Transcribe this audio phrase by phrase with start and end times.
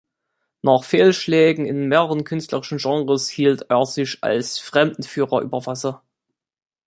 [0.63, 6.01] Nach Fehlschlägen in mehreren künstlerischen Genres hielt er sich als Fremdenführer über Wasser.